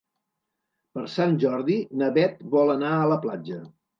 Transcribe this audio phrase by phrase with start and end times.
[0.97, 3.63] Per Sant Jordi na Bet vol anar a la platja.